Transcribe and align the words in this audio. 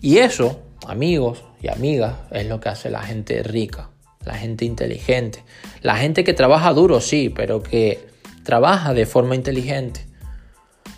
Y 0.00 0.18
eso, 0.18 0.62
amigos 0.86 1.44
y 1.60 1.68
amigas, 1.68 2.14
es 2.30 2.46
lo 2.46 2.60
que 2.60 2.70
hace 2.70 2.90
la 2.90 3.02
gente 3.02 3.42
rica, 3.42 3.90
la 4.24 4.34
gente 4.34 4.64
inteligente, 4.64 5.44
la 5.82 5.96
gente 5.96 6.24
que 6.24 6.32
trabaja 6.32 6.72
duro, 6.72 7.00
sí, 7.00 7.28
pero 7.28 7.62
que 7.62 8.08
trabaja 8.42 8.94
de 8.94 9.06
forma 9.06 9.34
inteligente. 9.34 10.06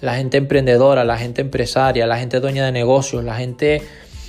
La 0.00 0.14
gente 0.14 0.36
emprendedora, 0.36 1.04
la 1.04 1.16
gente 1.16 1.42
empresaria, 1.42 2.06
la 2.06 2.18
gente 2.18 2.40
dueña 2.40 2.64
de 2.64 2.72
negocios, 2.72 3.22
la 3.24 3.36
gente 3.36 3.82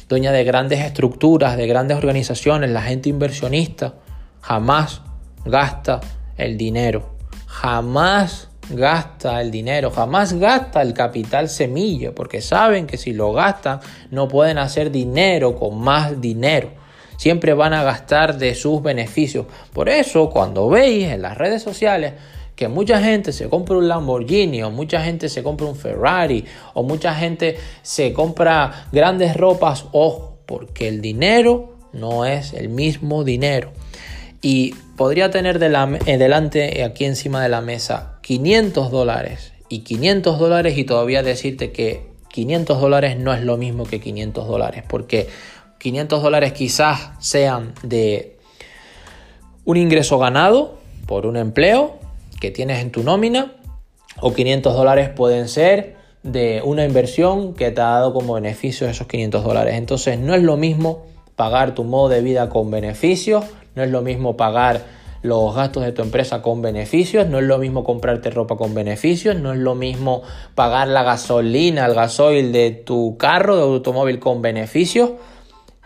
dueña 0.10 0.32
de 0.32 0.44
grandes 0.44 0.80
estructuras, 0.80 1.58
de 1.58 1.68
grandes 1.68 1.98
organizaciones, 1.98 2.70
la 2.70 2.82
gente 2.82 3.10
inversionista, 3.10 3.96
jamás 4.42 5.02
gasta 5.46 6.00
el 6.38 6.58
dinero, 6.58 7.16
jamás 7.48 8.50
gasta 8.70 9.42
el 9.42 9.52
dinero, 9.52 9.92
jamás 9.92 10.34
gasta 10.34 10.82
el 10.82 10.94
capital 10.94 11.50
semilla, 11.50 12.14
porque 12.14 12.42
saben 12.42 12.88
que 12.88 12.98
si 12.98 13.14
lo 13.14 13.34
gastan 13.34 13.80
no 14.12 14.28
pueden 14.28 14.58
hacer 14.58 14.92
dinero 14.92 15.56
con 15.56 15.80
más 15.80 16.20
dinero. 16.20 16.72
Siempre 17.18 17.54
van 17.54 17.74
a 17.74 17.84
gastar 17.84 18.38
de 18.38 18.56
sus 18.56 18.82
beneficios. 18.82 19.46
Por 19.72 19.88
eso, 19.88 20.30
cuando 20.30 20.70
veis 20.70 21.08
en 21.08 21.22
las 21.22 21.38
redes 21.38 21.62
sociales 21.62 22.14
que 22.56 22.68
mucha 22.68 23.02
gente 23.02 23.32
se 23.32 23.50
compra 23.50 23.78
un 23.78 23.88
Lamborghini 23.88 24.62
o 24.64 24.72
mucha 24.72 25.02
gente 25.04 25.30
se 25.30 25.42
compra 25.42 25.68
un 25.68 25.76
Ferrari 25.76 26.46
o 26.74 26.84
mucha 26.84 27.16
gente 27.16 27.58
se 27.82 28.14
compra 28.14 28.88
grandes 28.92 29.36
ropas, 29.36 29.86
ojo, 29.92 30.38
porque 30.46 30.88
el 30.88 31.02
dinero 31.02 31.78
no 31.94 32.26
es 32.26 32.54
el 32.54 32.70
mismo 32.70 33.24
dinero. 33.24 33.72
Y 34.42 34.74
podría 34.98 35.32
tener 35.32 35.62
eh, 35.64 36.18
delante 36.18 36.84
aquí 36.84 37.06
encima 37.06 37.42
de 37.42 37.50
la 37.50 37.62
mesa 37.62 38.13
500 38.24 38.90
dólares 38.90 39.54
y 39.70 39.80
500 39.80 40.40
dólares 40.40 40.78
y 40.78 40.86
todavía 40.86 41.22
decirte 41.22 41.72
que 41.72 42.08
500 42.30 42.82
dólares 42.82 43.18
no 43.18 43.34
es 43.34 43.44
lo 43.44 43.58
mismo 43.58 43.86
que 43.86 44.00
500 44.00 44.48
dólares 44.48 44.84
porque 44.88 45.28
500 45.78 46.24
dólares 46.24 46.54
quizás 46.54 47.12
sean 47.20 47.74
de 47.84 48.38
un 49.66 49.78
ingreso 49.78 50.18
ganado 50.18 50.80
por 51.06 51.26
un 51.26 51.38
empleo 51.38 52.00
que 52.40 52.50
tienes 52.50 52.80
en 52.80 52.92
tu 52.92 53.04
nómina 53.04 53.54
o 54.20 54.34
500 54.34 54.74
dólares 54.74 55.10
pueden 55.10 55.48
ser 55.48 55.98
de 56.24 56.62
una 56.64 56.86
inversión 56.86 57.54
que 57.54 57.72
te 57.72 57.82
ha 57.82 57.86
dado 57.86 58.14
como 58.14 58.36
beneficio 58.36 58.88
esos 58.88 59.08
500 59.08 59.44
dólares. 59.44 59.76
Entonces 59.76 60.18
no 60.18 60.34
es 60.34 60.42
lo 60.42 60.56
mismo 60.56 61.06
pagar 61.36 61.76
tu 61.76 61.84
modo 61.84 62.10
de 62.10 62.22
vida 62.22 62.48
con 62.50 62.72
beneficios, 62.72 63.44
no 63.76 63.84
es 63.84 63.90
lo 63.90 64.02
mismo 64.02 64.38
pagar 64.38 64.82
los 65.24 65.56
gastos 65.56 65.84
de 65.84 65.94
tu 65.94 66.02
empresa 66.02 66.42
con 66.42 66.62
beneficios, 66.62 67.28
no 67.28 67.40
es 67.40 67.46
lo 67.46 67.58
mismo 67.58 67.84
comprarte 67.84 68.30
ropa 68.30 68.58
con 68.58 68.76
beneficios, 68.76 69.38
no 69.38 69.54
es 69.54 69.60
lo 69.60 69.74
mismo 69.74 70.22
pagar 70.54 70.90
la 70.90 71.04
gasolina, 71.04 71.86
el 71.86 71.94
gasoil 71.94 72.52
de 72.52 72.72
tu 72.72 73.18
carro, 73.18 73.56
de 73.56 73.64
automóvil 73.64 74.20
con 74.20 74.42
beneficios, 74.42 75.12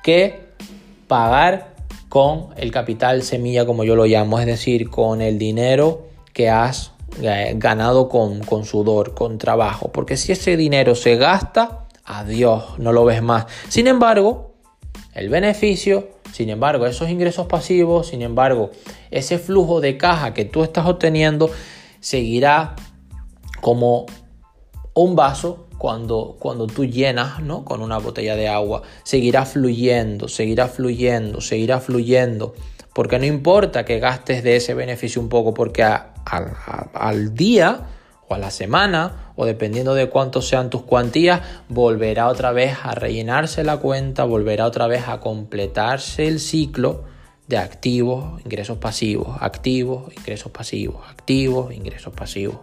que 0.04 0.48
pagar 1.08 1.76
con 2.10 2.48
el 2.58 2.72
capital 2.72 3.22
semilla, 3.22 3.66
como 3.66 3.84
yo 3.84 3.96
lo 3.96 4.06
llamo, 4.06 4.40
es 4.40 4.48
decir, 4.48 4.90
con 4.90 5.22
el 5.22 5.38
dinero 5.38 6.08
que 6.34 6.50
has 6.50 6.94
eh, 7.22 7.54
ganado 7.58 8.10
con, 8.10 8.40
con 8.40 8.66
sudor, 8.66 9.14
con 9.14 9.38
trabajo. 9.38 9.92
Porque 9.92 10.18
si 10.18 10.32
ese 10.32 10.58
dinero 10.58 10.96
se 10.96 11.16
gasta, 11.16 11.88
adiós, 12.06 12.80
no 12.80 12.92
lo 12.92 13.06
ves 13.06 13.22
más. 13.22 13.46
Sin 13.70 13.86
embargo, 13.86 14.56
el 15.14 15.30
beneficio, 15.30 16.10
sin 16.38 16.52
embargo, 16.52 16.86
esos 16.86 17.10
ingresos 17.10 17.48
pasivos, 17.48 18.10
sin 18.10 18.22
embargo, 18.22 18.70
ese 19.10 19.40
flujo 19.40 19.82
de 19.82 19.98
caja 19.98 20.36
que 20.36 20.46
tú 20.46 20.62
estás 20.62 20.86
obteniendo 20.86 21.50
seguirá 22.00 22.76
como 23.60 24.06
un 24.94 25.16
vaso 25.16 25.66
cuando, 25.80 26.36
cuando 26.38 26.68
tú 26.68 26.86
llenas 26.86 27.42
¿no? 27.42 27.66
con 27.66 27.82
una 27.82 27.98
botella 27.98 28.36
de 28.36 28.50
agua. 28.50 28.84
Seguirá 29.04 29.48
fluyendo, 29.48 30.28
seguirá 30.28 30.68
fluyendo, 30.68 31.42
seguirá 31.42 31.80
fluyendo. 31.80 32.54
Porque 32.94 33.18
no 33.18 33.26
importa 33.26 33.84
que 33.84 33.98
gastes 33.98 34.44
de 34.44 34.58
ese 34.58 34.76
beneficio 34.76 35.20
un 35.20 35.30
poco, 35.30 35.56
porque 35.56 35.84
al 35.84 37.34
día 37.34 37.88
o 38.28 38.36
a 38.36 38.38
la 38.38 38.52
semana 38.52 39.32
o 39.36 39.46
dependiendo 39.46 39.94
de 39.94 40.10
cuánto 40.10 40.42
sean 40.42 40.70
tus 40.70 40.82
cuantías, 40.84 41.42
volverá 41.70 42.28
otra 42.28 42.52
vez 42.52 42.78
a 42.84 42.96
rellenarse 42.96 43.64
la 43.64 43.78
cuenta, 43.78 44.24
volverá 44.24 44.66
otra 44.66 44.88
vez 44.88 45.08
a 45.08 45.20
completarse 45.20 46.28
el 46.28 46.40
ciclo 46.40 47.04
de 47.48 47.58
activos, 47.58 48.42
ingresos 48.44 48.78
pasivos, 48.78 49.38
activos, 49.40 50.14
ingresos 50.18 50.52
pasivos, 50.52 51.08
activos, 51.10 51.74
ingresos 51.74 52.14
pasivos. 52.14 52.58